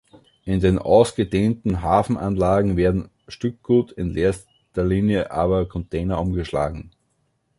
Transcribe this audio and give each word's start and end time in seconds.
In 0.45 0.61
den 0.61 0.79
ausgedehnten 0.79 1.83
Hafenanlagen 1.83 2.75
werden 2.75 3.11
Stückgut, 3.27 3.91
in 3.91 4.15
erster 4.17 4.83
Linie 4.83 5.29
aber 5.29 5.67
Container 5.67 6.19
umgeschlagen. 6.19 6.89